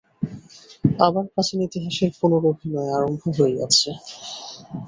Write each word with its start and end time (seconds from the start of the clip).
আবার 0.99 1.25
প্রাচীন 1.33 1.59
ইতিহাসের 1.67 2.11
পুনরভিনয় 2.19 2.91
আরম্ভ 2.97 3.21
হইয়াছে। 3.37 3.89